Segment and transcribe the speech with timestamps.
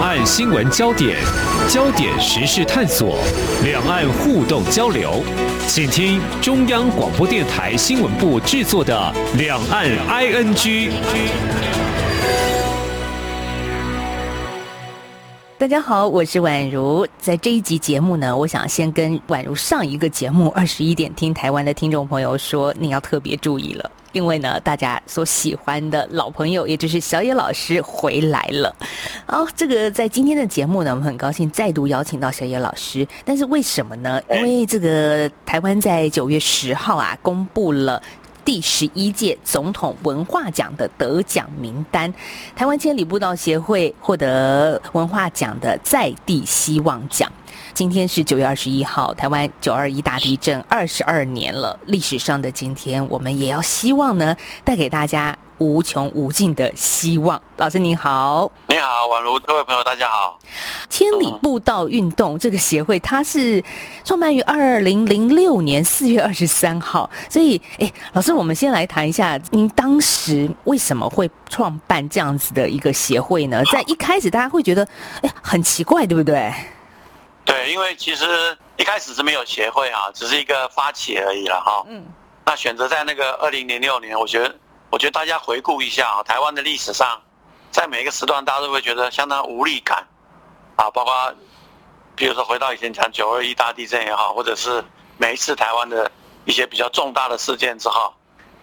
[0.00, 1.18] 两岸新闻焦点、
[1.68, 3.18] 焦点时事探索、
[3.62, 5.22] 两岸互动交流，
[5.68, 10.54] 请听中央广播电台新闻部制作的《两岸 ING》。
[15.58, 17.06] 大家好，我是宛如。
[17.18, 28.74] 在这一集节目呢，我想先跟宛如上一个节目二十一点听台湾的听众朋友说，你要特别注意了，因为呢，大家所喜欢的老朋友，也就是小野老师回来了。
[29.26, 33.06] 好，这个在今天的节目呢，我们很高兴再度邀请到小野老师。
[33.24, 34.20] 但是为什么呢？
[34.30, 38.02] 因为这个台湾在九月十号啊，公布了。
[38.42, 42.12] 第十一届总统文化奖的得奖名单，
[42.56, 47.30] 台湾千里步道协会获得文化奖的在地希望奖。
[47.80, 55.34] 今天是九月二十一号，台湾九二一大地震二十二年了，历史上的今天，我们也要希望呢，带给大家。
[55.56, 60.38] 无穷无尽的希望，老师您好，你好，宛如各位朋友大家好。
[60.90, 63.64] 千里步道运动这个协会，它是
[64.04, 73.62] 创办于二零零六年四月二十三号，所以，哎，老师，我们先来谈一下，您当时为什么会创办这样子的一个协会呢？
[73.72, 74.86] 在一开始，大家会觉得，
[75.22, 76.52] 哎，很奇怪，对不对？
[77.44, 81.84] 对，因为其实一开始是没有协会啊，只是一个发起而已了哈。
[81.88, 82.06] 嗯，
[82.44, 84.54] 那选择在那个二零零六年，我觉得。
[84.92, 87.22] 我觉得大家回顾一下啊，台湾的历史上，
[87.70, 90.04] 在每一个时段，大家都会觉得相当无力感，
[90.74, 91.32] 啊，包括，
[92.16, 94.84] 比如说回到以前讲九二一大地震也好，或者是
[95.16, 96.10] 每一次台湾的
[96.44, 98.12] 一些比较重大的事件之后。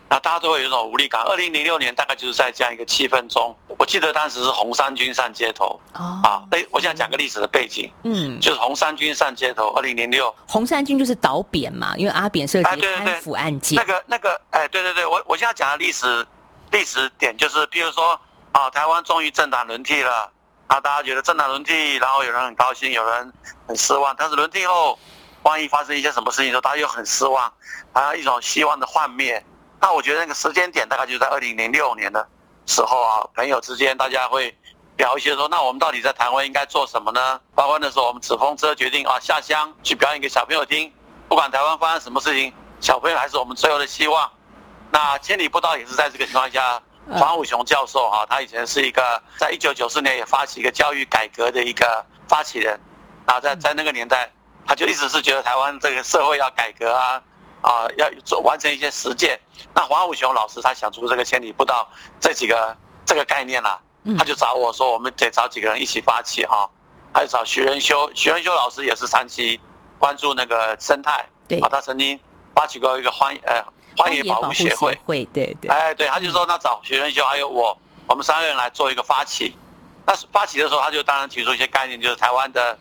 [0.10, 1.22] 那大家都会有一种无力感。
[1.24, 5.80] 二零零六年大概就是在这样一个气氛中，我记得当时是红三军上街头。
[5.94, 6.22] 哦。
[6.24, 7.92] 啊，哎，我现在讲个历史的背景。
[8.04, 8.40] 嗯。
[8.40, 10.34] 就是红三军上街头，二零零六。
[10.48, 13.76] 红三军就是倒扁嘛，因为阿扁涉及贪腐案件。
[13.78, 16.26] 那个那个，哎，对对对，我我现在讲的历史
[16.72, 18.18] 历史点就是，比如说
[18.54, 20.32] 啊，台湾终于政党轮替了，
[20.68, 23.34] 啊，大家觉得政党轮替，然后有人很高兴，有人
[23.68, 24.16] 很失望。
[24.18, 24.98] 但是轮替后，
[25.44, 27.52] 万一发生一些什么事情的时候，大家又很失望，
[27.92, 29.44] 啊，一种希望的幻灭。
[29.80, 32.28] 那我觉得那个时间点大概就在二零零六年的
[32.66, 34.56] 时候啊，朋友之间大家会
[34.98, 37.40] 聊一些说，那我们到底在台湾应该做什么呢？
[37.54, 40.92] 包括那时候我们纸风车决定啊下乡去表演给小朋友听，
[41.30, 44.30] 不管台湾发生什么事情，小朋友还是我们最后的希望。
[44.90, 52.80] 那千里步道也是在这个情况下，黄武雄教授哈，他以前是一个在一九九四年也发起一个教育改革的一个发起人，
[53.26, 54.32] 啊，在在那个年代，
[54.66, 57.22] 他就一直是觉得台湾这个社会要改革啊。
[57.62, 59.40] 啊，要做完成一些实践。
[59.74, 61.88] 那黄武雄老师他想出这个千里步道
[62.20, 62.76] 这几个
[63.06, 63.80] 这个概念了，
[64.18, 66.70] 他就找我说，我们得找几个人一起发起哈。
[67.14, 69.60] 还有找徐仁修，徐仁修老师也是长期
[69.98, 72.20] 关注那个生态，对，啊他曾经
[72.54, 73.64] 发起过一个欢呃
[73.98, 75.72] 荒野保护协会，会对对。
[75.72, 77.76] 哎，对，他就说那找徐仁修还有我，
[78.08, 79.56] 我们三个人来做一个发起。
[80.06, 82.78] 那发起的时候，他就当然提出一些概念，就是台湾的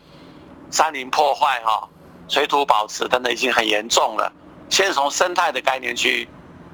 [0.69, 1.89] 山林破坏哈、
[2.27, 4.31] 水土保持等等已经很严重了。
[4.69, 6.27] 先从生态的概念去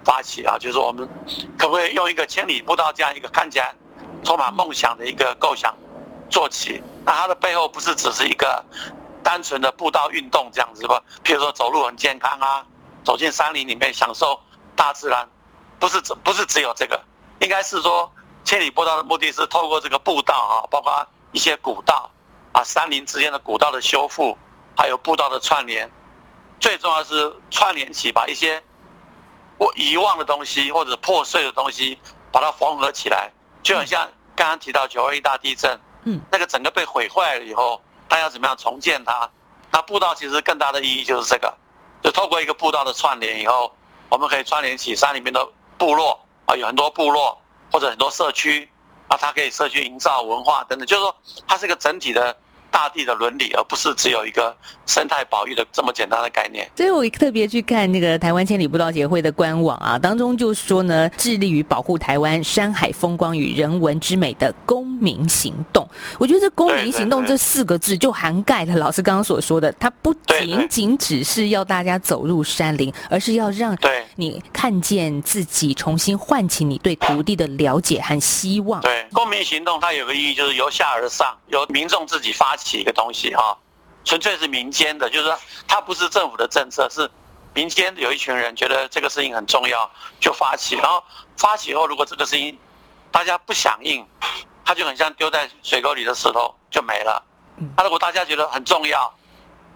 [0.04, 1.08] 发起啊，就是我们
[1.58, 3.74] 可不可以用一个千里步道这样一个看起来
[4.24, 5.74] 充满梦想的一个构想
[6.30, 6.82] 做起？
[7.06, 8.64] 那它的背后不是只是一个
[9.24, 11.02] 单纯的步道运动这样子吧？
[11.24, 12.66] 譬如说走路很健康啊，
[13.04, 14.40] 走进山林里面享受
[14.76, 15.28] 大自然，
[15.80, 17.02] 不是只不是只有这个，
[17.40, 18.12] 应该是说
[18.44, 22.10] 千里步道的目的是透过这个步道啊，包括一些古道
[22.52, 24.38] 啊，山林之间的古道的修复，
[24.76, 25.90] 还有步道的串联。
[26.64, 28.64] 最重要是串联起，把一些
[29.58, 32.00] 我遗忘的东西或者破碎的东西，
[32.32, 33.30] 把它缝合起来，
[33.62, 39.30] 就很像刚刚提到九二一大地震，嗯，那个整个被毁坏了以后，它要怎么样重建它？
[39.72, 41.54] 那步道其实更大的意义就是这个，
[42.02, 43.76] 就透过一个步道的串联以后，
[44.08, 45.46] 我们可以串联起山里面的
[45.78, 47.38] 部落啊，有很多部落
[47.74, 48.72] 或者很多社区
[49.10, 51.14] 啊，它可以社区营造文化等等，就是说
[51.46, 52.38] 它是一个整体的。
[52.74, 54.54] 大地的伦理，而不是只有一个
[54.88, 56.68] 生态保育的这么简单的概念。
[56.76, 65.88] 所以我特别去看那个台湾千里步道协会的官网啊，当中就说呢，致力于保护台湾山海风光与人文之美的公民行动。
[66.18, 73.78] 我觉得这公民行动这四个字就涵盖了老师刚刚所说的，它不仅仅只是要大家走入山林，而是要让
[74.16, 78.82] 你看见自己，重新唤起你对土地的了解和希望。
[78.82, 82.63] 对，公民行动它有个意义，就是由下而上，由民众自己发起。
[82.64, 83.58] 起一个东西哈，
[84.06, 85.38] 纯粹是民间的，就是说
[85.68, 87.10] 它不是政府的政策，是
[87.54, 89.90] 民间有一群人觉得这个事情很重要，
[90.20, 90.76] 就发起。
[90.76, 91.04] 然后
[91.38, 92.58] 发起后，如果这个事情
[93.12, 94.06] 大家不响应，
[94.66, 97.24] 它就很像丢在水沟里的石头就没了。
[97.78, 99.14] 那如果大家觉得很重要，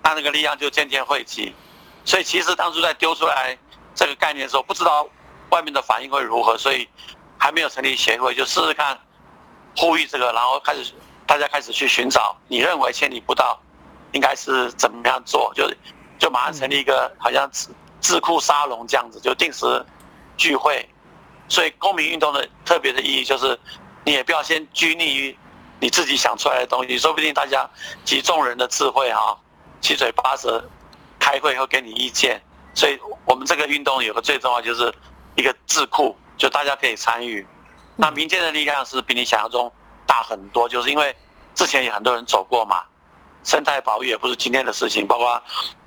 [0.01, 1.53] 那那个力量就渐渐汇集。
[2.05, 3.57] 所以其实当初在丢出来
[3.93, 5.07] 这个概念的时候，不知道
[5.49, 6.87] 外面的反应会如何，所以
[7.37, 8.97] 还没有成立协会，就试试看
[9.75, 10.93] 呼吁这个，然后开始。
[11.27, 13.59] 大家开始去寻找你认为千里步道
[14.13, 15.69] 应该是怎么样做，就
[16.17, 17.67] 就马上成立一个好像智
[17.99, 19.85] 智库沙龙这样子，就定时
[20.37, 20.87] 聚会。
[21.49, 23.59] 所以公民运动的特别的意义就是，
[24.05, 25.37] 你也不要先拘泥于
[25.79, 27.69] 你自己想出来的东西，说不定大家
[28.03, 29.37] 集众人的智慧哈，
[29.81, 30.63] 七嘴八舌
[31.19, 32.41] 开会会给你意见。
[32.73, 34.93] 所以我们这个运动有个最重要就是
[35.35, 37.45] 一个智库，就大家可以参与。
[37.95, 39.71] 那民间的力量是比你想象中
[40.07, 41.15] 大很多，就是因为
[41.53, 42.81] 之前有很多人走过嘛，
[43.43, 45.39] 生态保育也不是今天的事情，包括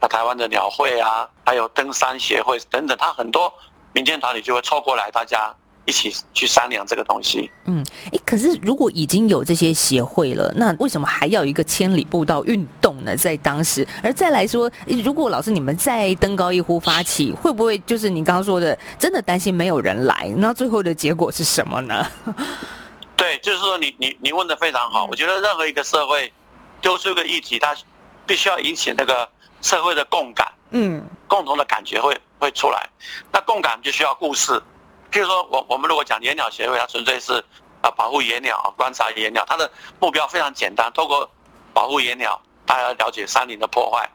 [0.08, 3.52] 台湾的鸟会啊，还有登山协会等等，它很多。
[3.92, 5.52] 民间团体就会凑过来，大家
[5.84, 7.50] 一起去商量这个东西。
[7.64, 13.16] 嗯，哎，可是如果已经有这些协会了，那为什么还要一个千里步道运动呢？
[13.16, 14.70] 在当时，而再来说，
[15.04, 20.32] 如果老师你们再登高一呼发起，会不会就是你刚刚说的，真的担心没有人来？
[20.36, 22.06] 那最后的结果是什么呢？
[23.20, 25.04] 对，就是说你你你问的非常好。
[25.04, 26.32] 我觉得任何一个社会
[26.80, 27.76] 丢出一个议题，它
[28.26, 29.28] 必须要引起那个
[29.60, 32.18] 社会的共感，嗯，共同的感觉会。
[32.40, 32.88] 会出来，
[33.30, 34.52] 那共感就需要故事。
[35.12, 37.34] 譬如说，我我们如果讲野鸟协会，它纯粹是
[37.82, 41.30] 啊保护野鸟、观察野鸟，它的目标非常简单，透过
[41.74, 44.08] 保护野鸟，大家了解山林的破坏。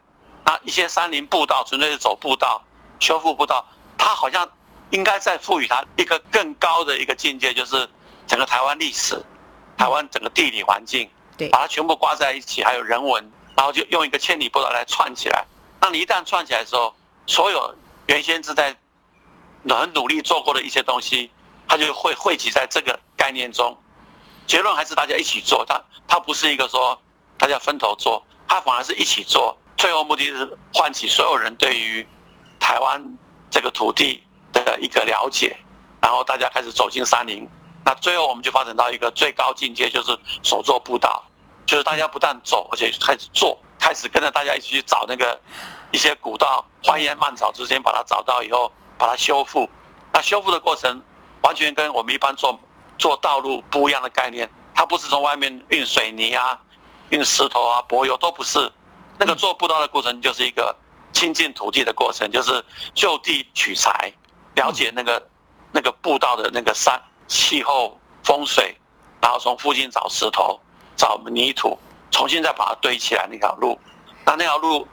[0.44, 2.60] 那一些山林步道纯粹是走步道、
[2.98, 3.64] 修复步道，
[3.96, 4.50] 它好像
[4.90, 7.88] 应该再赋予它一个更高的一个境界，就是
[8.26, 9.22] 整个台湾历史、
[9.76, 15.44] 台湾整个地理环境，对，把它全部挂在一起，还有人文，然后就用一个千里波道来串起来。
[15.80, 16.94] 那你一旦串起来的时候，
[17.26, 17.74] 所有
[18.06, 18.76] 原先是在
[19.68, 21.30] 很努力做过的一些东西，
[21.68, 23.76] 它就会汇集在这个概念中。
[24.46, 27.00] 结论还是大家一起做，它它不是一个说
[27.36, 29.56] 大家分头做，它反而是一起做。
[29.76, 32.06] 最后目的是唤起所有人对于
[32.58, 33.18] 台湾
[33.50, 34.22] 这个土地
[34.52, 35.56] 的一个了解，
[36.00, 37.46] 然后大家开始走进山林。
[37.86, 41.24] 那最后我们就发展到一个最高境界，就是手做步道，
[41.64, 45.40] 就是大家不但走，而且开始做，开始跟着大家一起去找那个。
[45.92, 49.70] 一些古道，荒烟蔓草之间把它找到以后，把它修复。
[50.12, 51.00] 那修复的过程
[51.42, 52.58] 完全跟我们一般做
[52.98, 54.50] 做道路不一样的概念。
[54.74, 56.60] 它不是从外面运水泥啊、
[57.10, 58.70] 运石头啊、柏油都不是。
[59.16, 60.76] 那个做步道的过程就是一个
[61.12, 62.62] 亲近土地的过程，就是
[62.92, 64.12] 就地取材，
[64.56, 65.24] 了解那个
[65.70, 68.76] 那个步道的那个山气候风水，
[69.20, 70.60] 然后从附近找石头、
[70.96, 71.78] 找泥土，
[72.10, 73.78] 重新再把它堆起来那条路。
[74.24, 74.86] 那那条路。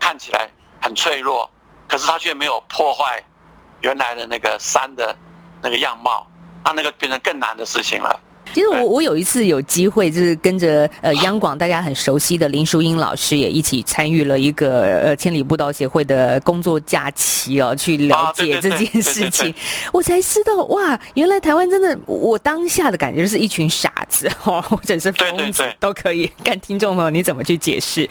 [0.00, 0.50] 看起来
[0.82, 1.50] 很脆弱，
[1.88, 3.24] 可是它却没有破坏
[3.80, 5.16] 原来的那个山的
[5.62, 6.26] 那个样貌，
[6.62, 8.20] 那那个变成更难的事情了。
[8.54, 19.52] 其实我我有一次有机会，就是跟着呃央广大家很熟悉的林淑英老师也一起参与了一个呃千里步道协会的工作假期哦，去了解这件事情，
[19.92, 26.30] 我才知道哇，原来台湾真的，我当下的感觉是一群傻子哦，或者是疯子都可以。
[26.44, 28.08] 看听众朋友你怎么去解释？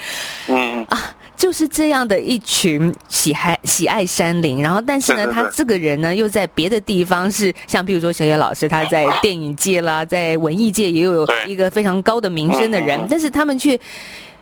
[0.48, 1.16] 嗯啊。
[1.36, 13.80] 就是这样的一群喜爱喜爱山林，然后但是呢，他这个人呢又在别的地方是像比如说小野老师，他在电影界啦，在文艺界也有一个非常高的名声的人，但是他们却。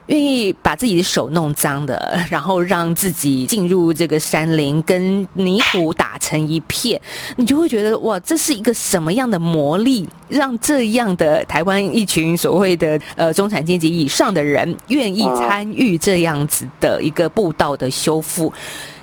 [0.07, 6.99] 愿意把自己的手弄脏的， 然后让自己进入这个山林，跟泥土打成一片，
[7.37, 18.51] 你就会觉得哇，这是一个什么样的魔力，让这样的台湾一群所谓的呃中产阶级以上的人愿意参与这样子的一个步道的修复。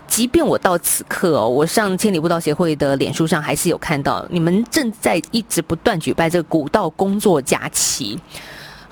[0.08, 8.18] 即便我到此刻哦，我上千里步道协会的脸书上还是有看到你们正在一直不断举办这个古道工作假期。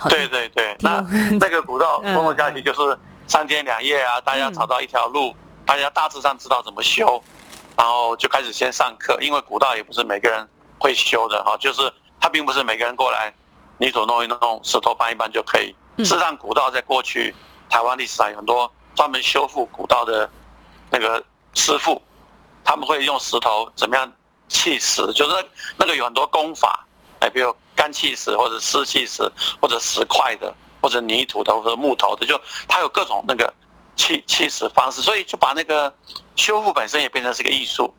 [0.09, 1.05] 对对 对，那
[1.41, 2.97] 这个古道工作假期就是
[3.27, 7.21] 三天两夜啊，大家找到一条路，大家大致上知道怎么修，
[7.77, 9.19] 然后就开始先上课。
[9.21, 10.47] 因为古道也不是每个人
[10.79, 13.33] 会修的哈，就是它并不是每个人过来
[13.79, 15.75] 泥土弄一弄，石头搬一搬就可以。
[15.99, 17.35] 事实上，古道在过去
[17.71, 20.29] 台湾历史上有很多专门修复古道的
[20.91, 21.25] 那个
[21.55, 22.01] 师傅，
[22.65, 24.13] 他们会用石头怎么样
[24.49, 26.87] 砌石，就是那个有很多功法，
[27.21, 27.55] 哎，比如。
[27.77, 29.23] 干砌石或者湿砌石
[29.61, 30.51] 或者石块的
[30.81, 33.53] 或者泥土的或者木头的，就它有各种那个
[33.97, 35.95] 砌砌石方式，所以就把那个
[36.37, 37.95] 修复本身也变成是个艺术。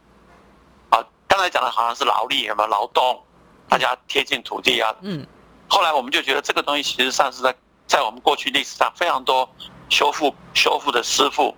[0.89, 3.23] 啊，刚才讲的好像是劳力什么劳动，
[3.69, 4.91] 大家贴近土地啊。
[5.01, 5.23] 嗯。
[5.67, 9.47] 后来我们就觉得这个东西其实上是在在我们过去历史上非常多
[9.89, 11.55] 修复修复的师傅，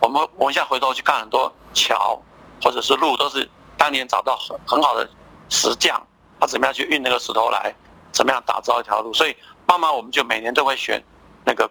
[0.00, 2.20] 我们我们现在回头去看很多桥
[2.62, 5.08] 或者是路，都是当年找到很很好的
[5.48, 6.00] 石匠。
[6.40, 7.74] 他怎么样去运那个石头来，
[8.12, 9.12] 怎么样打造一条路？
[9.12, 9.36] 所以
[9.66, 11.02] 慢慢我们就每年都会选
[11.44, 11.68] 那个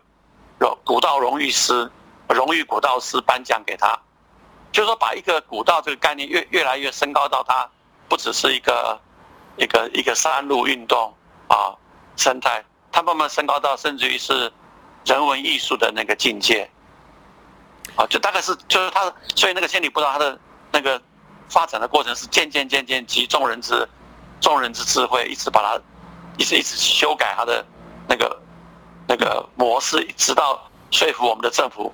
[0.59, 1.89] 荣古道荣誉师、
[2.27, 3.97] 荣誉古道师颁奖给他，
[4.73, 7.69] 就是说把一个古道这个概念越越来越升高到它
[8.09, 8.99] 不只是一个
[9.55, 11.13] 一个一个山路运动
[11.47, 11.73] 啊
[12.17, 14.51] 生态，它慢慢升高到甚至于是
[15.05, 16.69] 人文艺术的那个境界。
[17.95, 20.37] 啊，就大概是就是他，所以那个千里步道他的
[20.71, 21.01] 那个
[21.49, 23.87] 发展的过程是渐渐渐渐集众人之
[24.39, 25.81] 众人之智慧，一直把它
[26.37, 27.65] 一直一直修改他的
[28.07, 28.39] 那个
[29.07, 31.91] 那个模式，直到说服我们的政府，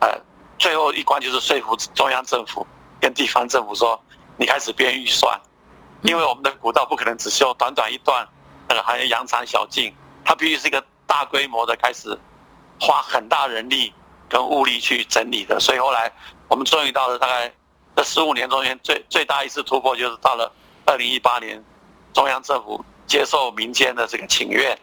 [0.00, 0.08] 呃，
[0.58, 2.66] 最后一关就是说服中央政府
[3.00, 4.00] 跟地方政府说，
[4.38, 5.38] 你开始编预算，
[6.02, 8.26] 因为我们的古道不可能只修短短一段，
[8.68, 9.94] 那个还有羊肠小径，
[10.24, 12.18] 它必须是一个大规模的开始
[12.80, 13.92] 花很大人力。
[14.28, 16.12] 跟物力去整理的，所以后来
[16.48, 17.50] 我们终于到了大概
[17.96, 20.52] 这十五年中间最最大一次突破，就是到了
[20.84, 21.64] 二零一八年，
[22.12, 24.78] 中央政府接受民间的这个请愿，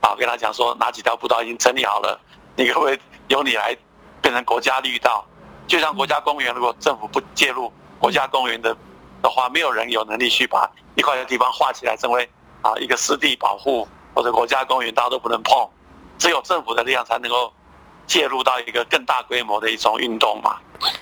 [0.00, 2.18] 啊，跟他讲说哪几条步道已经整理好了，
[2.56, 2.98] 你可不可以
[3.28, 3.76] 由你来
[4.22, 5.24] 变成国家绿道？
[5.68, 8.74] 就像国家公园，如果政府不介入国家公园的
[9.22, 12.28] 的话，没有人有能力去把一块的地方划起来成为
[12.62, 15.68] 啊一个湿地保护或者国家公园，大家都不能碰，
[16.18, 17.52] 只有政府的力量才能够。
[18.06, 20.58] 介入到一个更大规模的一种运动嘛，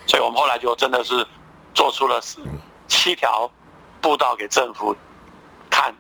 [0.07, 1.27] 所以我们后来就真的是
[1.75, 2.21] 做出了
[2.89, 3.51] 七条
[4.01, 4.97] 步道给政府
[5.69, 5.95] 看，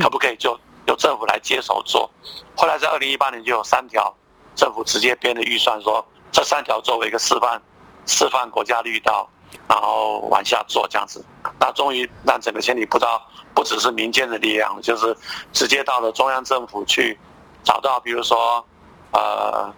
[0.00, 2.10] 可不可以就由政府来接手做。
[2.56, 4.14] 后来在二零一八年就有三条，
[4.54, 7.60] 政府直接编的预算说这三条作为一个示范
[8.06, 9.28] 示范国家绿道，
[9.68, 11.24] 然后往下做这样子。
[11.60, 13.22] 那终于让整个千里步道
[13.54, 15.14] 不只是民间的力量，就是
[15.52, 17.18] 直接到了中央政府去
[17.62, 18.66] 找到，比如说
[19.12, 19.70] 呃。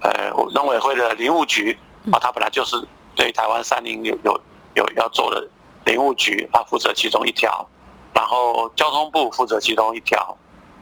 [0.00, 1.76] 呃，农委会的林务局
[2.12, 2.76] 啊，他本来就是
[3.14, 4.40] 对台湾山林有有
[4.74, 5.48] 有要做的
[5.84, 7.68] 林务局，他负责其中一条，
[8.14, 10.36] 然后交通部负责其中一条，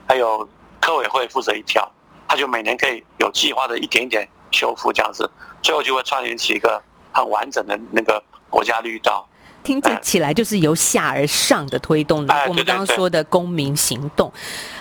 [0.06, 0.48] 还有
[0.80, 1.90] 科委会负责一条，
[2.28, 5.30] 他就每年可以有计划的一点一点修复这样子，
[5.62, 6.82] 最后就会串联起一个
[7.12, 9.26] 很完整的那个国家绿道。
[9.66, 14.32] 听起来就是由下而上的推动的，我们刚刚说的公民行动，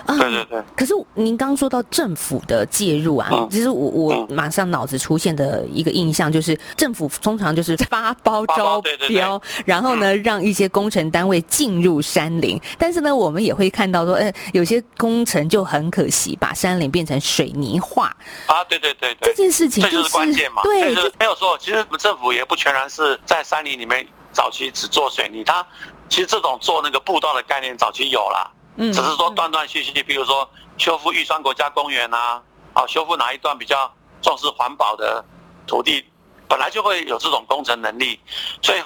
[0.05, 0.61] 啊，对对对。
[0.75, 18.15] 可是您刚刚说到政府的介入啊，其实我我马上脑子出现的一个印象就是，政府通常就是发包 招标，然后呢让一些工程单位进入山林，但是呢我们也会看到说，哎，有些工程就很可惜，把山林变成水泥化。
[18.45, 21.57] 啊，对对对对，这件事情这就是关键嘛，对，没有错。
[21.57, 24.05] 其实政府也不全然是在山林里面。
[24.35, 25.65] 早期只做水泥，它
[26.09, 32.41] 其实这种做那个步道的概念早期有了，嗯，只是说断断续续，比如说修复玉山国家公园呐，
[32.73, 33.89] 啊，修复哪一段比较
[34.21, 35.23] 重视环保的
[35.65, 36.05] 土地，
[36.49, 38.19] 本来就会有这种工程能力，
[38.61, 38.83] 所以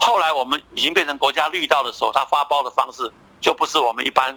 [0.00, 4.36] 后来我们已经变成国家绿道的时候，它发包的方式就不是我们一般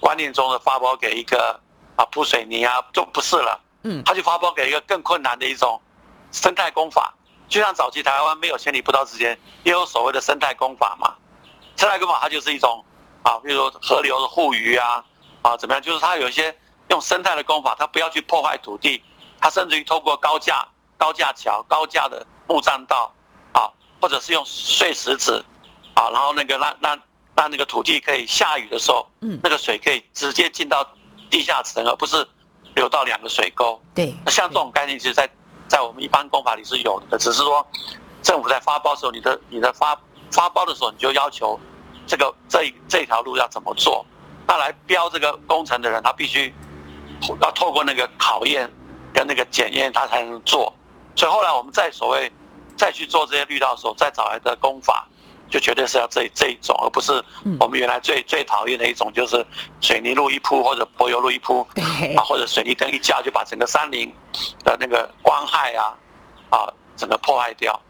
[0.00, 1.60] 观念中的发包给一个
[1.96, 5.78] 啊铺水泥啊，就不是了，嗯，他就发包给一个更困难的一种
[6.32, 7.14] 生态工法。
[7.54, 11.14] 就像早期台湾没有千里步道之间，也有所谓的生态工法嘛。
[11.76, 12.84] 生态工法它就是一种
[13.22, 15.04] 啊，比如说河流的护鱼啊，
[15.42, 15.80] 啊怎么样？
[15.80, 16.52] 就是它有一些
[16.88, 19.00] 用生态的工法，它不要去破坏土地，
[19.40, 20.66] 它甚至于透过高架、
[20.98, 23.14] 高架桥、高架的木栈道
[23.52, 23.70] 啊，
[24.00, 25.44] 或者是用碎石子
[25.94, 27.00] 啊，然后那个让让
[27.36, 30.84] 让那个土地可以下雨的时候，嗯，那个水可以直接进到
[31.30, 32.26] 地下层，而不是
[32.74, 33.80] 流到两个水沟。
[33.94, 35.30] 对，像这种概念，其实在。
[35.68, 37.66] 在我们一般公法里是有的，只是说
[38.22, 39.98] 政府在发包的时候，你的你的发
[40.30, 41.58] 发包的时候，你就要求
[42.06, 44.04] 这个这这条路要怎么做，
[44.46, 46.52] 那来标这个工程的人，他必须
[47.40, 48.70] 要透过那个考验
[49.12, 50.72] 跟那个检验，他才能做。
[51.16, 52.30] 所以后来我们再所谓
[52.76, 55.06] 再去做这些绿道的时候，再找来的工法。
[55.54, 57.12] 就绝对是要这这一种，而不是
[57.60, 59.46] 我们原来最最讨厌的一种，就是
[59.80, 61.64] 水泥路一铺或者柏油路一铺，
[62.16, 64.12] 啊，或者水泥灯一架就把整个山林
[64.64, 65.94] 的那个光害啊，
[66.50, 67.80] 啊，整个破坏掉。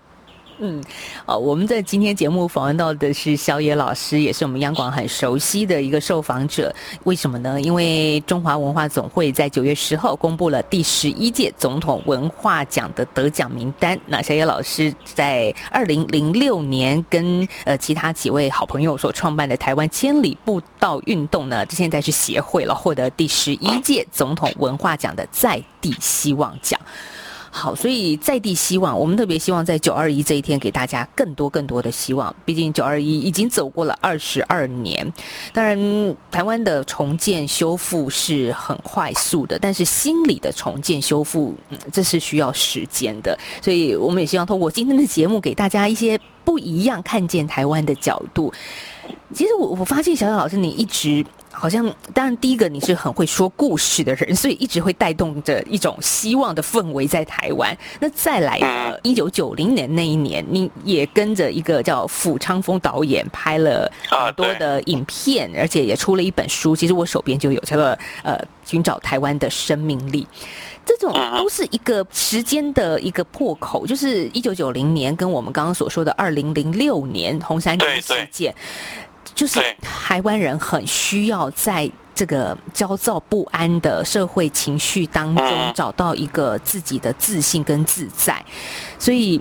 [0.59, 0.83] 嗯，
[1.27, 6.73] 好，我们在今天节目访问到的是小野老师，也是我们央广很熟悉的一个受访者。
[7.03, 7.61] 为什么呢？
[7.61, 13.99] 因为中华文化总会在九月十号公布了第十一届总统文化奖的得奖名单。
[14.07, 26.81] 那小野老师在二零零六年跟呃其他几位好朋友所创办的台湾千里步道运动呢，现在是协会了，获得第十一届总统文化奖的在地希望奖。
[27.57, 32.35] 好，所以在地希望，我们特别希望在九二一这一天给大家更多更多的希望。
[32.45, 35.13] 毕竟九二一已经走过了二十二年，
[35.53, 35.79] 当然
[36.33, 41.55] 台湾的重建修复是很快速的，但是心理的重建修复，
[41.93, 43.39] 这是需要时间的。
[43.63, 48.53] 所以我们也希望通过今天的节目，给大家一些不一样看见台湾的角度。
[49.33, 51.25] 其实我我发现小小老师，你一直。
[51.65, 57.75] 好像当然第一个你是很会说故事的人，所以一直会带动着一种希望的氛围在台湾。
[57.99, 58.99] 那再来呢？
[59.03, 66.77] 一九九零年那一年，你也跟着一个叫傅昌峰导演拍了很多的影片，而且也出了一本书。
[66.77, 70.29] 其实我手边就有这个《呃寻找台湾的生命力》。
[70.85, 78.55] 这种都是一个时间的一个破口，就是一九九零年跟我们刚刚所说的二零零六年红山军事件。
[79.35, 88.41] 就是台湾人很需要在这个焦躁不安的社会情绪当中找到一个自己的自信跟自在，
[88.99, 89.41] 所以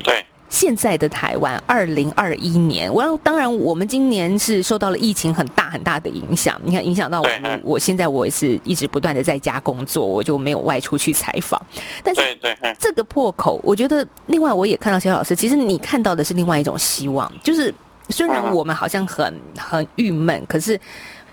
[0.49, 11.61] 现在的台湾二零二一年，我当然我们今年是受到了疫情很大很大的影响，你看影响到我们，我现在我也是一直不断的在家工作，我就没有外出去采访，
[12.03, 12.21] 但是
[12.79, 17.71] 这个破口，我觉得另外我也看到肖老师，其实你看到的是另外一种希望，就是。
[18.13, 20.79] 虽然我们好像很很郁闷，可是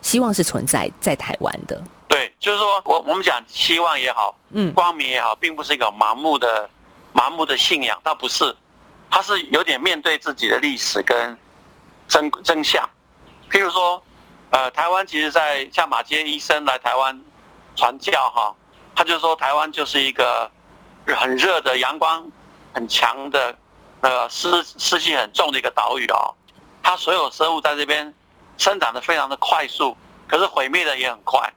[0.00, 1.78] 希望是存在在台湾的。
[2.08, 6.68] 对，就是说我我们讲希望也好，嗯，光明也好，并不是一个盲目的
[7.12, 8.56] 盲目的信仰，倒不是，
[9.10, 11.36] 它是有点面对自己的历史跟
[12.08, 12.88] 真真相。
[13.50, 14.02] 譬如说，
[14.48, 17.20] 呃，台湾其实，在像马街医生来台湾
[17.76, 18.54] 传教哈，
[18.96, 20.50] 他就说台湾就是一个
[21.06, 22.26] 很热的阳光
[22.72, 23.54] 很强的
[24.00, 26.34] 呃湿湿气很重的一个岛屿哦。
[26.82, 28.12] 它所有生物在这边
[28.56, 29.96] 生长的非常的快速，
[30.26, 31.52] 可是毁灭的也很快。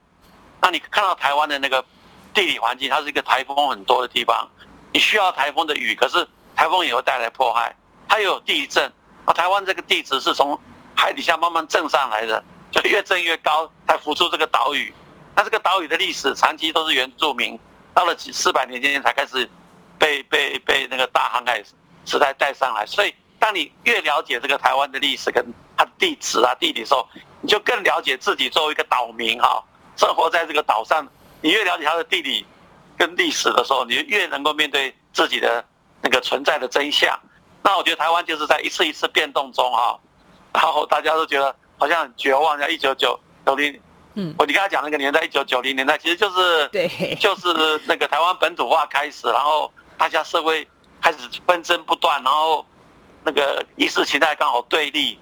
[0.60, 1.84] 那你看到台湾的那个
[2.32, 4.48] 地理环境，它是一个台风很多的地方，
[4.92, 7.74] 你需要台风的雨，可是台风也会带来迫害。
[8.08, 8.90] 它又有地震，
[9.24, 10.58] 啊，台湾这个地质是从
[10.94, 14.94] 海底下慢慢震上来的，就越震越高，才浮出这个岛屿。
[15.34, 17.58] 那这个岛屿的历史长期都是原住民，
[17.92, 19.50] 到了几四百年间才开始
[19.98, 21.62] 被被被那个大航海
[22.04, 23.14] 时代带上来，所以。
[23.44, 25.44] 当你越了解这个台湾的历史跟
[25.76, 27.06] 它的地址啊地理的时候，
[27.42, 29.62] 你就更了解自己作为一个岛民哈，
[29.98, 31.06] 生活在这个岛上，
[31.42, 32.46] 你越了解它的地理
[32.96, 35.62] 跟历史的时候，你就越能够面对自己的
[36.00, 37.14] 那个存在的真相。
[37.62, 40.00] 那我觉得台湾就是在一次一次变动中哈，
[40.54, 43.78] 然后大家都觉得好像很绝望，像一九九九零，
[44.14, 46.88] 嗯，我你刚才讲那个年代，一九九零年代其实就是对，
[47.20, 50.66] 就是那个台湾本土化开始，然后大家社会
[51.02, 52.64] 开始纷争不断，然后。
[53.24, 55.18] 那个意识形态刚好对立，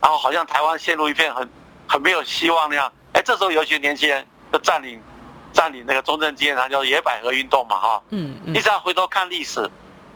[0.00, 1.48] 然后好像台湾陷入一片很
[1.86, 2.90] 很没有希望那样。
[3.12, 5.00] 哎，这时候有一群年轻人就占领
[5.52, 8.02] 占领那个中正纪念堂，叫野百合运动嘛，哈。
[8.08, 8.54] 嗯嗯。
[8.54, 9.70] 你只要回头看历史，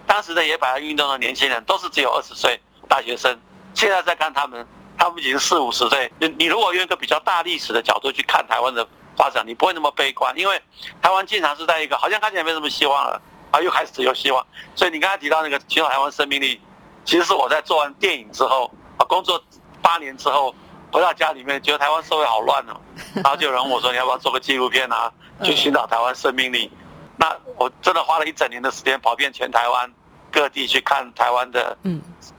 [0.07, 3.39] 当时的野百合运动的年轻人都是只有二十岁大学生，
[3.75, 6.11] 现在再看他们，他们已经四五十岁。
[6.19, 10.59] 你你如果用一个比较大历史的角度去看台湾的发展，你不会那么悲观，因为
[11.03, 13.21] 台湾经常是在一个好像看起来没什么希望了，
[13.51, 14.47] 啊，又开始有希望。
[14.75, 16.59] 所以你刚才提到那个寻找台湾生命力。
[17.07, 19.43] 其实是我在做完电影之后啊，工作
[19.81, 20.55] 八年之后
[20.93, 22.77] 回到家里面，觉得台湾社会好乱哦，
[23.15, 25.11] 然后就有人问我说：“你要不要做个纪录片啊？
[25.43, 26.71] 去寻找台湾生命力？”
[27.17, 29.91] 那我真的花了一整年的时间跑遍全台湾
[30.31, 31.77] 各地去看台湾的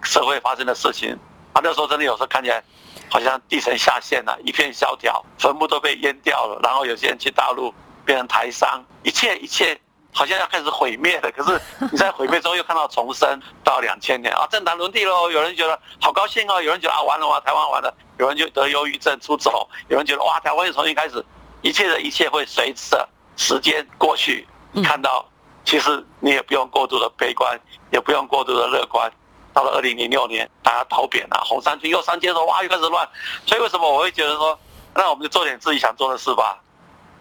[0.04, 1.18] 社会发生的事情
[1.54, 1.62] 啊。
[1.64, 2.62] 那时候真的有时候看起来
[3.10, 7.74] 好像地层下陷了，一片萧条，坟墓都被淹掉了，然后有些人去大陆
[8.06, 9.80] 变成台商，一切一切。
[10.18, 15.30] 好像要开始毁灭了，可是你在毁灭中又看到重生，到两千年啊，政坛轮替喽。
[15.30, 17.94] 有人觉得好高兴哦，有人觉得啊完了哇，台湾完了。
[18.18, 21.24] 有人就得忧郁症出走，有人觉得哇，台湾又重新开始。
[21.62, 24.48] 一切的一切会随着时间过去，
[24.84, 25.24] 看到
[25.64, 27.56] 其实你也不用过度的悲观，
[27.92, 29.12] 也不用过度的乐观。
[29.54, 33.08] 到了二零零六年，大家逃扁了，红三军又上街头，哇，又开始乱。
[33.46, 34.60] 所以为什么我会觉得说，
[34.96, 36.60] 那我们就做点自己想做的事吧？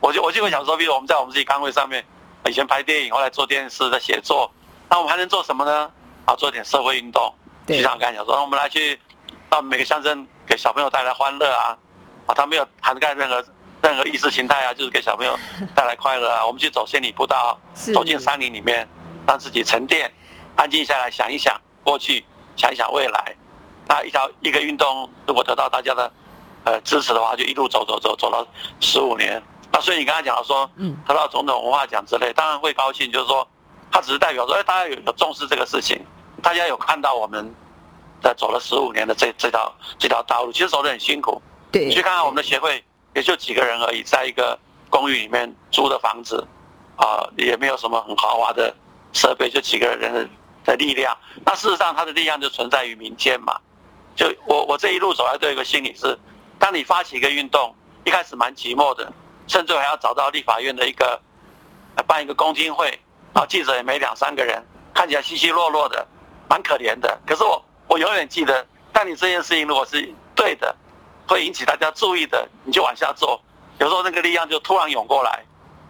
[0.00, 2.02] 我就我就会想说，比如我们在我们自己岗位上面。
[2.48, 4.50] 以前拍电影，后来做电视的写作，
[4.88, 5.90] 那我们还能做什么呢？
[6.24, 7.32] 啊，做点社会运动。
[7.66, 8.98] 就像刚才讲说，我们来去
[9.48, 11.76] 到每个乡镇，给小朋友带来欢乐啊！
[12.26, 13.44] 啊，他没有涵盖任何
[13.82, 15.36] 任何意识形态啊，就是给小朋友
[15.74, 16.46] 带来快乐啊。
[16.46, 17.58] 我们去走仙女步道，
[17.94, 18.88] 走进山林里面，
[19.26, 20.12] 让自己沉淀、
[20.54, 22.24] 安静下来，想一想过去，
[22.56, 23.36] 想一想未来。
[23.88, 26.12] 那一条一个运动，如果得到大家的
[26.64, 28.46] 呃支持的话，就一路走走走走了
[28.80, 29.42] 十五年。
[29.76, 33.12] 那所以你刚才讲说，嗯，得到总统文化奖之类，当然会高兴。
[33.12, 33.46] 就是说，
[33.92, 36.00] 他只是代表说，哎，大家有有重视这个事情，
[36.42, 37.54] 大家有看到我们
[38.22, 41.42] 的走了十五年的这这条这条道路，其实走得很辛苦。
[41.70, 42.82] 对，你去看看我们的协会，
[43.14, 44.58] 也就几个人而已，在一个
[44.88, 46.42] 公寓里面租的房子，
[46.96, 48.74] 啊，也没有什么很豪华的
[49.12, 50.26] 设备，就几个人的
[50.64, 51.14] 的力量。
[51.44, 53.54] 那事实上，他的力量就存在于民间嘛。
[54.14, 56.18] 就我我这一路走来都有一个心理是，
[56.58, 57.74] 当你发起一个运动，
[58.06, 59.12] 一开始蛮寂寞的。
[59.46, 61.20] 甚至还要找到立法院的一个，
[62.06, 62.98] 办一个公听会，
[63.32, 64.62] 啊，记者也没两三个人，
[64.94, 66.06] 看起来稀稀落落的，
[66.48, 67.18] 蛮可怜的。
[67.26, 70.74] 可是我我永远记得，但你这件事情如果是对的，
[71.26, 73.40] 会引起大家注意的，你就往下做。
[73.78, 75.44] 有时候那个力量就突然涌过来，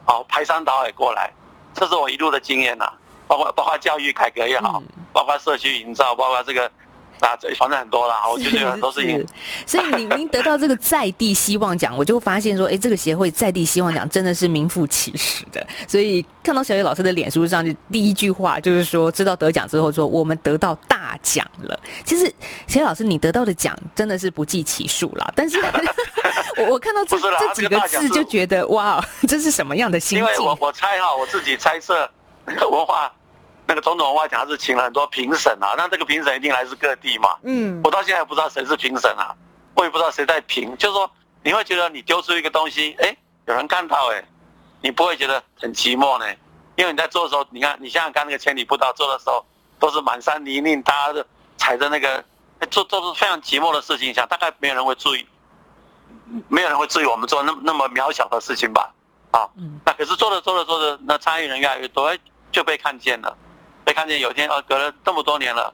[0.05, 1.33] 好排山倒海过来，
[1.75, 2.93] 这是我一路的经验呐。
[3.29, 6.71] 包括包括教育改革也好，包括社区营造，包括这个。
[7.21, 9.27] 啊，这反正很多啦，我觉得很多事情。
[9.67, 15.67] 所以您您得到这个在地希望奖，我就发现说，哎，这个协会在地希望奖真的是名副其实的。
[15.89, 21.79] 所以看到小野老师的脸书上，就第一句话就是说，知道得奖之后说我们得到大奖了。
[22.05, 22.33] 其实
[22.67, 25.59] 小野老师你得到的奖真的是不计其数啦，但是
[26.59, 30.19] 我我看到这这几个字就觉得哇，这是什么样的心境？
[30.19, 32.09] 因为我我猜哈，我自己猜测
[32.71, 33.13] 文化。
[33.67, 37.37] 那个总统文化奖是请了很多评审啊，那这个评审一定来自各地嘛。
[37.43, 39.35] 嗯，我到现在不知道谁是评审啊，
[39.75, 40.77] 我也不知道谁在评。
[40.77, 41.11] 就是说，
[41.43, 44.25] 你会觉得你丢出一个东西，哎，有人看到，哎，
[44.81, 46.27] 你不会觉得很寂寞呢？
[46.77, 49.45] 因为你在做的时候，你看你想想看，那个千里步道做的时候，
[49.81, 51.27] 都是满山泥泞，大家的
[51.57, 52.25] 踩着那个，
[52.71, 55.27] 做做是非常寂寞的事情，想大概没有人会注意，
[56.49, 58.93] 没有人会注意我们做那那么渺小的事情吧？
[59.33, 59.49] 啊，
[59.85, 62.17] 那可是做着做着做着，那参与人越来越多，
[62.53, 63.37] 就被看见了。
[63.97, 65.73] 看见有天啊，隔了这么多年了，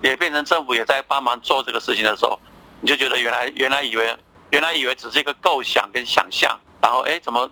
[0.00, 2.40] 也变成政府也在帮忙做这个事情的时候，
[2.80, 4.16] 你就觉得原来原来以为
[4.48, 7.46] 原来以为只是一个构想跟想象，然后哎怎么，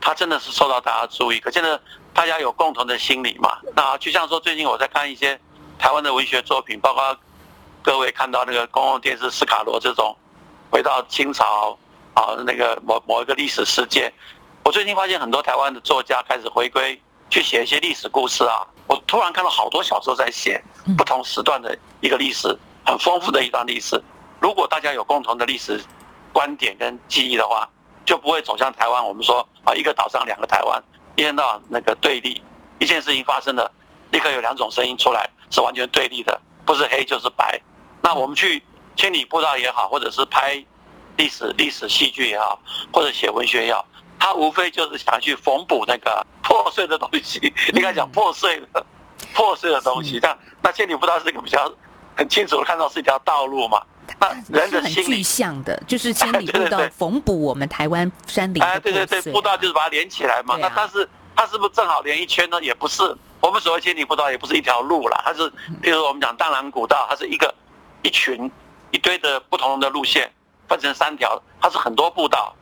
[0.00, 1.82] 他真的是受到大家注意，可见得
[2.14, 3.58] 大家有共同的心理嘛。
[3.74, 5.36] 那就像说最近我在看一些
[5.76, 7.18] 台湾的文学作品，包括
[7.82, 10.16] 各位看到那个公共电视斯卡罗这种，
[10.70, 11.76] 回到清朝
[12.14, 14.12] 啊那个某某一个历史事件，
[14.62, 18.62] 我最近发现很多台湾的作家开始回归去写一些历史故事啊。
[19.08, 20.62] 我突然看到好多小说在写
[20.98, 23.98] 不同时段的一个历史，很丰富的一段历史。
[24.38, 25.82] 如果大家有共同的历史
[26.30, 27.66] 观点跟记忆的话，
[28.04, 29.02] 就不会走向台湾。
[29.02, 30.82] 我们说啊，一个岛上两个台湾，
[31.16, 32.42] 一天到晚那个对立，
[32.78, 33.72] 一件事情发生了，
[34.10, 37.58] 立刻有两种声音出来，是完全对立的，不是黑就是白。
[38.02, 38.62] 那我们去
[38.94, 40.62] 千里步道也好，或者是拍
[41.16, 42.60] 历史历史戏剧也好，
[42.92, 43.86] 或者写文学也好。
[44.20, 47.40] 他无非就是想去缝补那个破碎的东西，
[47.72, 48.84] 应该讲破碎的、
[49.34, 50.18] 破碎的东西。
[50.20, 51.72] 但那千里步道是一个比较
[52.16, 53.82] 很清楚的看到是一条道路嘛？
[54.18, 58.62] 那人的心具象的，就是 千里步道缝补我们台湾山林。
[58.62, 60.56] 哎，对对对，步道就是把它连起来嘛。
[60.56, 62.60] 那但是它是不是正好连一圈呢？
[62.62, 63.02] 也不是。
[63.40, 65.48] 我们所谓千里步道也不是一条路啦，它是，
[65.80, 67.54] 譬如我们讲淡蓝古道，它是一个
[68.02, 68.50] 一群
[68.90, 70.28] 一堆的不同的路线
[70.66, 72.52] 分成三条，它是很多步道。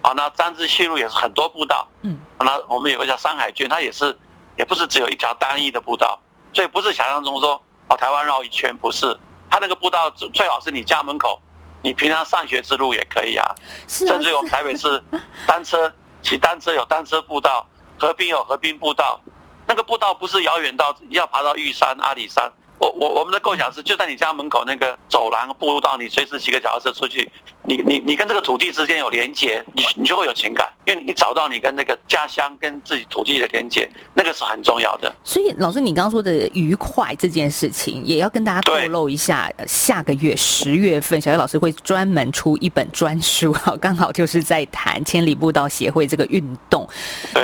[0.00, 4.16] 好，那张之西路也是很多步道，嗯，那我们有个叫山海郡，它也是，
[4.56, 6.18] 也不是只有一条单一的步道，
[6.52, 9.18] 所以不是想象中说，哦，台湾绕一圈不是，
[9.50, 11.40] 它那个步道最好是你家门口，
[11.82, 13.54] 你平常上学之路也可以啊，
[13.88, 15.02] 甚至我们台北市
[15.46, 17.66] 单车骑单车有单车步道，
[17.98, 19.20] 河滨有河滨步道，
[19.66, 22.52] 那个步道不是遥远到要爬到玉山阿里山。
[22.78, 27.30] 我我我们的构想是，就在你家门口那个走廊步道，你随时骑个脚踏车出去，
[27.64, 35.14] 你你你跟这个土地之间有连接，你你就会有情感，因为你找到你跟那个家乡跟自己土地的连接，那个是很重要的。
[35.22, 46.88] 所以老师，你刚刚说的愉快这件事情，也要跟大家透露一下，下个月十月份，小叶老师会专门出一本专书，哈， 刚好就是在谈千里步道协会这个运动。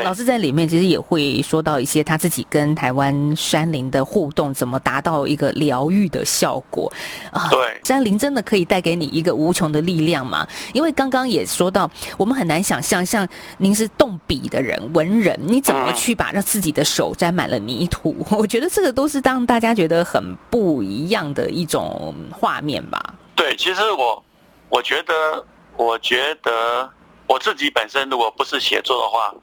[0.02, 5.18] 老师在里面其实也会说到一些他自己跟台湾山林的互动，怎么达到。
[5.28, 6.90] 一个疗愈的效果
[7.33, 10.49] 啊，对，山林真的可以带给你一个无穷的力量这样吗？
[10.73, 18.16] 因为刚刚也说到，我们很难想象，像您是动笔的人，文人，你怎么去把让自己的手沾满了泥土？
[18.31, 23.14] 我觉得这个都是让大家觉得很不一样的一种画面吧。
[23.37, 24.25] 对，其实我
[24.71, 25.44] 我觉得，
[25.77, 26.90] 我觉得
[27.27, 29.35] 我自己本身如果不是写作的话，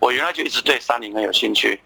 [0.00, 1.78] 我原来就一直对山林很有兴趣。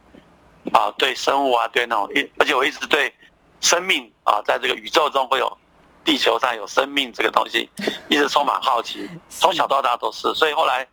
[0.73, 3.13] 啊，对生物啊，对那种一，而且我一直对
[3.61, 5.59] 生命啊，在这个宇宙中会有
[6.05, 7.69] 地球上有生命这个东西，
[8.09, 10.35] 一直充满好奇，从小到大都是。
[10.35, 10.87] 所以后来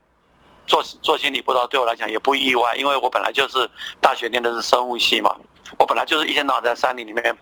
[0.67, 3.69] 做做心理辅导对我来讲也不意外，因为我本来就是
[3.99, 5.35] 大学念的是生物系嘛，
[5.77, 7.35] 我本来就是一天到晚在山林里面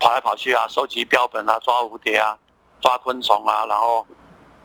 [0.00, 2.36] 跑来跑去啊，收集标本啊，抓蝴蝶啊，
[2.80, 4.04] 抓昆虫啊，然后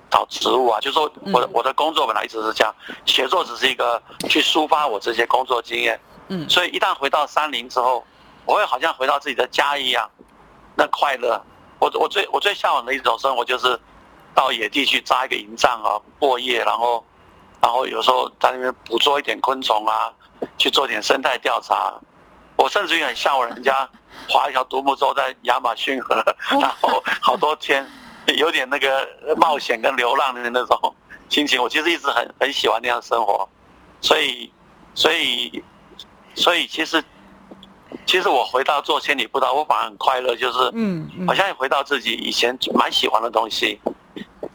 [0.09, 2.73] 找植物啊，就说我的我的工作本来一直是这样，
[3.05, 5.99] 写作只是一个去抒发我这些工作经验。
[6.29, 8.03] 嗯，所以一旦回到山林之后，
[8.45, 10.09] 我会好像回到自己的家一样，
[10.75, 11.39] 那快乐。
[11.79, 13.79] 我我最我最向往的一种生活就是，
[14.33, 17.03] 到野地去扎一个营帐啊，过夜，然后，
[17.61, 20.11] 然后有时候在那边捕捉一点昆虫啊，
[20.57, 21.93] 去做点生态调查。
[22.55, 23.87] 我甚至于很向往人家
[24.27, 26.15] 划一条独木舟在亚马逊河，
[26.59, 27.87] 然后好多天，
[28.37, 30.95] 有点那个冒险跟流浪的那种
[31.29, 31.61] 心情。
[31.61, 33.47] 我其实一直很很喜欢那样生活，
[34.01, 34.51] 所以，
[34.93, 35.63] 所以。
[36.39, 37.03] 所以其实，
[38.05, 43.79] 其实我回到做千里步道，我反而很快乐，就是嗯，好像回到自己以前蛮喜欢的东西，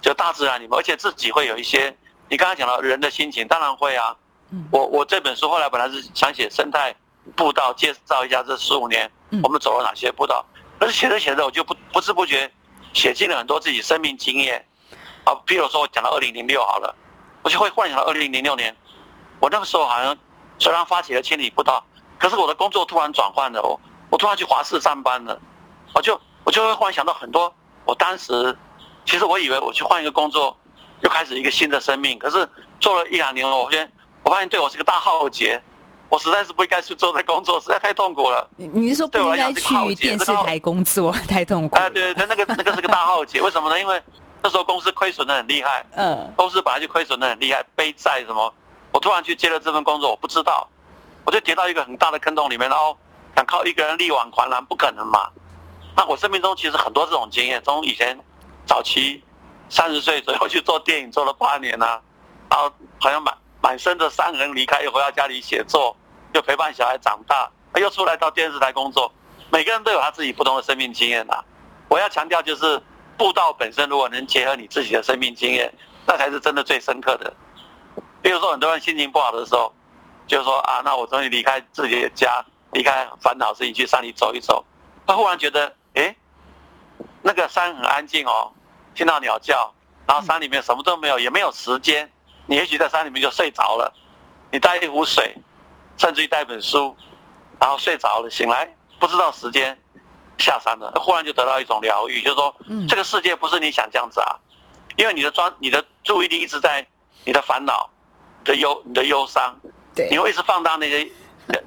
[0.01, 1.95] 就大自然里面，而且自己会有一些
[2.29, 4.16] 你刚才讲到人的心情，当然会啊。
[4.51, 6.95] 嗯我我这本书后来本来是想写生态
[7.35, 10.45] 步道，介绍一下这十五年嗯我们走了哪些步道，
[10.79, 12.51] 可是写着写着我就不不知不觉
[12.92, 14.62] 写进了很多自己生命经验。
[15.25, 16.95] 啊，比如说我讲到二零零六好了，
[17.42, 18.77] 我就会幻想到二零零六年，
[19.40, 20.16] 我那个时候好像
[20.59, 21.83] 虽然发起了千里步道，
[22.23, 25.37] 可是我的工作突然转换了，我我突然去华视上班了，
[25.93, 27.53] 我就我就会忽然想到很多，
[27.85, 28.57] 我当时
[29.05, 30.57] 其实我以为我去换一个工作，
[31.01, 35.61] 又开始一个新的生命，可是做了一两年，我发现我发现对我是个大浩劫，
[36.09, 38.49] 我实在是不应该去做这工作，实在太痛苦了。
[38.57, 41.91] 你你是说不应该去电视台工作，太痛苦了？
[41.91, 43.81] 对对，那个那个是个大浩劫，为什么呢？
[43.81, 44.01] 因为
[44.45, 48.55] 那时候公司亏损的很厉害，嗯公司本来就亏损的很厉害，背债什么，
[48.93, 50.69] 我突然去接了这份工作，我不知道，
[51.25, 52.97] 我就跌到一个很大的坑洞里面，然后
[53.35, 55.29] 想靠一个人力挽狂澜，不可能嘛。
[55.97, 58.19] 那我生命中其实很多这种经验，从以前
[58.67, 59.23] 早期
[59.69, 62.01] 三十岁左右去做电影，做了八年啊，
[62.51, 65.97] 然后好像满满身的伤痕离开，又回到家里写作，
[66.33, 69.13] 又陪伴小孩长大，又出来到电视台工作，
[69.51, 71.45] 每个人都有他自己不同的生命经验啊。
[71.89, 72.83] 我要强调就是。
[73.19, 75.73] 步道本身如果能结合你自己的生命经验，
[76.07, 77.33] 那才是真的最深刻的。
[78.21, 79.73] 比如说，很多人心情不好的时候，
[80.27, 84.65] 就说啊，那我终于离开自己的家，离开烦恼事情，去山里走一走。
[85.07, 86.15] 他忽然觉得，哎，
[87.23, 88.53] 那个山很安静哦，
[88.95, 89.73] 听到鸟叫，
[90.07, 92.11] 然后山里面什么都没有，也没有时间。
[92.47, 93.93] 你也许在山里面就睡着了，
[94.51, 95.35] 你带一壶水，
[95.97, 96.97] 甚至于带本书，
[97.61, 99.79] 然后睡着了，醒来不知道时间。
[100.39, 102.57] 下山了，忽然就得到一种疗愈，就是说，
[102.89, 104.35] 这个世界不是你想这样子啊，
[104.97, 106.85] 因为你的专，你的注意力一直在
[107.25, 107.89] 你的烦恼、
[108.43, 109.55] 的忧、你的忧伤，
[109.94, 111.11] 对，你会一直放大那些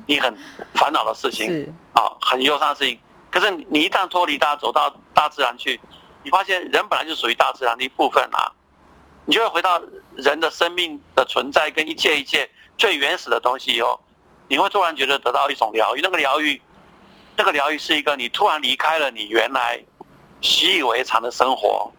[0.06, 0.36] 你很
[0.74, 3.00] 烦恼的事情，是啊，很忧伤的事情。
[3.30, 5.80] 可是你一旦脱离大，走到大自然去，
[6.24, 8.52] 你发现人本来就属于大自然的一部分啊，
[9.26, 9.82] 你就会回到
[10.16, 14.00] 人的生命的存在跟一切一切最原始的东西以后，
[14.48, 16.62] 你会突然觉得得到一种疗愈，那个疗愈。
[17.38, 19.78] 那个疗愈是一个你突然离开了你原来
[20.40, 21.92] 习以为常的生活，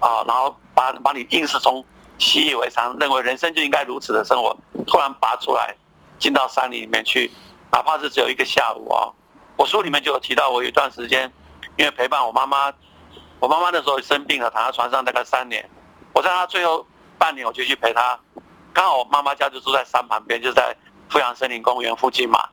[0.00, 1.84] 啊，然后把把你硬是从
[2.18, 5.74] 习以为常认为人生就应该如此的生活，突然拔出来，
[6.18, 7.30] 进到山里里面去，
[7.72, 9.10] 哪怕是只有一个下午啊。
[9.56, 11.32] 我书里面就有提到，我有一段时间，
[11.76, 12.72] 因为陪伴我妈妈，
[13.38, 15.68] 我妈妈那时候生病了，躺在床上大概三年，
[16.12, 16.86] 我在她最后
[17.18, 18.18] 半年我就去陪她，
[18.72, 20.76] 刚好我妈妈家就住在山旁边，就在
[21.08, 22.48] 富阳森林公园附近嘛。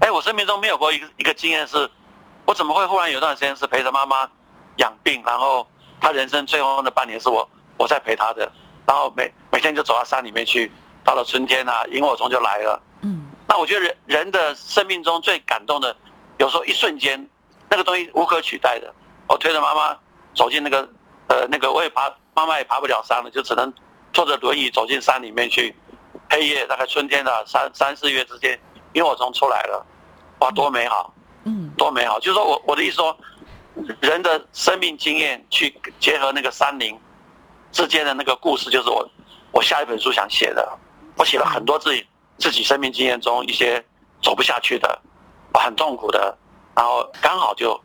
[0.00, 1.90] 哎，我生命中没有过一个一个经验是，
[2.44, 4.28] 我怎么会忽然有段时间是陪着妈妈
[4.76, 5.66] 养病，然后
[6.00, 8.50] 她人生最后的半年是我我在陪她的，
[8.86, 10.70] 然后每每天就走到山里面去，
[11.04, 12.80] 到了春天啊，萤火虫就来了。
[13.02, 15.94] 嗯，那我觉得人人的生命中最感动的，
[16.38, 17.28] 有时候一瞬间，
[17.68, 18.92] 那个东西无可取代的。
[19.28, 19.96] 我推着妈妈
[20.34, 20.88] 走进那个
[21.28, 23.72] 呃那个，我也爬，妈妈也爬不了山了，就只能
[24.12, 25.74] 坐着轮椅走进山里面去。
[26.28, 28.58] 黑夜大概春天的三三四月之间。
[28.94, 29.84] 萤火虫出来了，
[30.38, 31.12] 哇，多美好！
[31.44, 32.18] 嗯，多美好！
[32.18, 33.14] 就是说我我的意思说，
[34.00, 36.98] 人的生命经验去结合那个山林
[37.76, 39.06] 之间的那个故事，就是我
[39.52, 40.66] 我下一本书想写的。
[41.14, 42.06] 我写了很多自己
[42.38, 43.84] 自己生命经验中一些
[44.22, 44.98] 走不下去的，
[45.52, 46.34] 很痛苦的，
[46.74, 47.78] 然后刚好就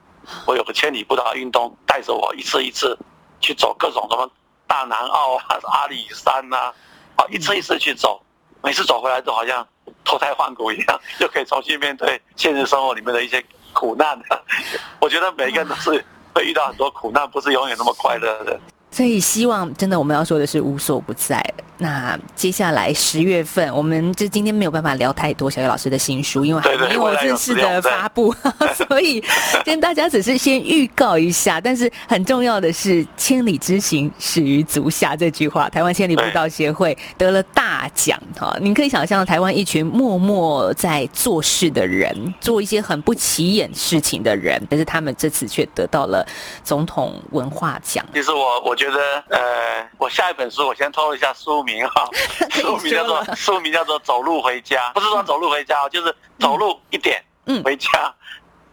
[0.46, 2.98] 我有个千里步道运动带着我一次一次
[3.42, 4.32] 去走各种什么
[4.66, 6.74] 大南澳啊、阿里山呐，
[7.18, 8.22] 啊，一次一次去走，
[8.64, 9.68] 每次走回来都好像。
[10.04, 14.20] 脱胎换骨一样， 就可以重新面对现实生活里面的一些苦难。
[15.00, 18.60] 我觉得每个人都是会遇到很多苦难，不是永远那么快乐的。
[18.92, 21.44] 所以希望真的我们要说的是无所不在。
[21.78, 28.32] 那接下来十月份，我们就今天没有办法聊太多小叶老师的新书，因为还没有正式的发布，
[28.88, 29.24] 所以
[29.66, 31.60] 跟大家只是先预告一下。
[31.60, 38.56] 但是很重要的是“千里之行，始于足下”这句话，台湾千里步道协会得了大奖哈！
[38.62, 46.24] 您可以想象，台湾一群默默在做事的人，做一些很不起眼事情的人，但是他们这次却得到了
[46.64, 48.06] 总统文化奖。
[48.14, 52.10] 其实我我觉得，呃，我下一本书我先透露一下书名哈，
[52.50, 58.12] 书名叫做书名叫做《走路回家》，不是说走路回家，就是走路一点，嗯，回家，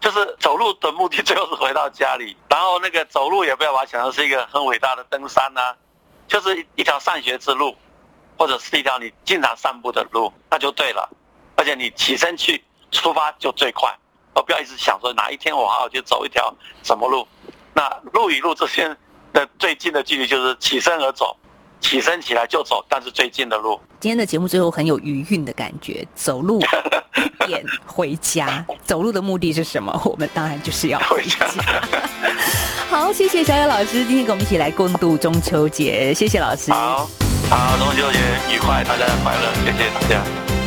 [0.01, 2.35] 就是走路的目的最后是回到家里。
[2.49, 5.77] 然后那个走路也不要把它想成是一个很伟大的登山呐、啊，
[6.27, 7.77] 就是一条上学之路，
[8.39, 11.07] 或者是一条你经常散步的路，那就对了。
[11.57, 13.95] 而且你起身去出发就最快，
[14.33, 17.29] 而不要一直想说哪一天我好好去走一条什么路。
[17.75, 18.97] 那路与路之间
[19.33, 21.37] 的最近的距离就是起身而走。
[21.81, 23.81] 起身起来就走，但是最近的路。
[24.01, 26.61] 今天的节目最后很有余韵的感觉，走路
[27.47, 28.67] 点回家。
[28.85, 29.97] 走路的目的是什么？
[30.05, 31.47] 我们当然就是要 回家。
[32.91, 36.73] 好，谢谢小野老师今天跟我们一起来共度中秋节，谢谢老师。
[36.73, 37.09] 好。
[37.49, 38.19] 好，中秋节
[38.53, 40.58] 愉快，大家快乐，谢谢大家。